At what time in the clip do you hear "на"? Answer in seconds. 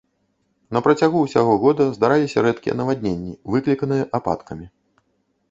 0.77-0.81